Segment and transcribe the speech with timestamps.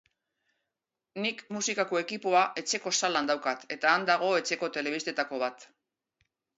[1.25, 5.73] Nik musikako ekipoa etxeko salan daukat eta han dago etxeko telebistetako bat.